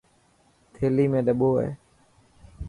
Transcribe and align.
ٿيلي 0.73 1.05
۾ 1.15 1.19
ڏٻو 1.27 1.51
هي. 1.61 1.69